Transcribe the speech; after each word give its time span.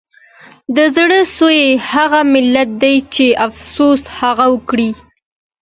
د 0.75 0.77
زړه 0.95 1.19
سوي 1.35 1.65
هغه 1.91 2.21
ملت 2.33 2.69
دی 2.83 2.95
د 3.13 3.17
افسوس 3.47 4.01
هغه 4.19 4.45
وګړي 4.53 4.91